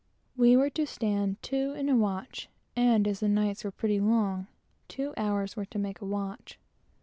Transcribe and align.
We 0.35 0.57
were 0.57 0.71
to 0.71 0.87
stand 0.87 1.39
two 1.43 1.73
in 1.73 1.87
a 1.87 1.95
watch, 1.95 2.49
and 2.75 3.07
as 3.07 3.19
the 3.19 3.29
nights 3.29 3.63
were 3.63 3.69
pretty 3.69 3.99
long, 3.99 4.47
two 4.87 5.13
hours 5.15 5.55
were 5.55 5.65
to 5.65 5.77
make 5.77 6.01
a 6.01 6.05
watch. 6.07 6.57